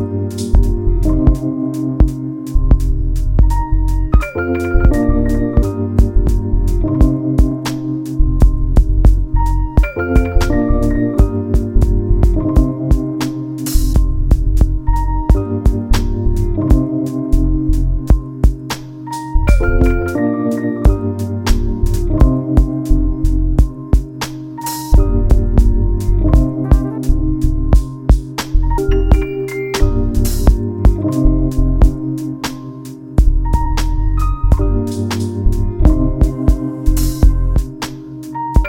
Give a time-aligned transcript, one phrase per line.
[0.00, 0.49] Bye.